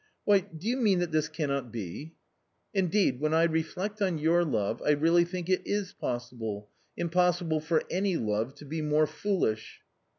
[0.25, 2.15] "Why, do you mean that this cannot be?""
[2.73, 7.83] Indeed, when I reflect on your love, I really think it is possible; impossible for
[7.91, 9.79] any love to be more foolish